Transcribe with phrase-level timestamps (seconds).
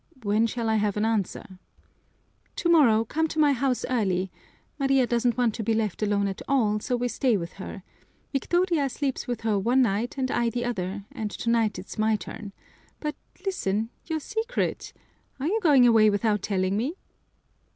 [0.23, 1.59] "When shall I have an answer?"
[2.55, 4.31] "Tomorrow come to my house early.
[4.79, 7.83] Maria doesn't want to be left alone at all, so we stay with her.
[8.31, 12.51] Victoria sleeps with her one night and I the other, and tonight it's my turn.
[12.99, 13.13] But
[13.45, 14.91] listen, your secret?
[15.39, 16.95] Are you going away without telling me?"